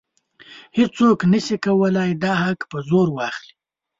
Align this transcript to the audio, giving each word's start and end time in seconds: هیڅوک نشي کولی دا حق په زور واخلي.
هیڅوک 0.77 1.19
نشي 1.31 1.57
کولی 1.63 2.11
دا 2.23 2.31
حق 2.43 2.59
په 2.71 2.77
زور 2.89 3.07
واخلي. 3.17 3.53